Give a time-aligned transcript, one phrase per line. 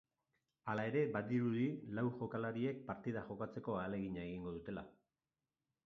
[0.71, 1.67] Hala ere badirudi
[1.99, 4.91] lau jokalariek partida jokatzeko ahalegina egingo dutela.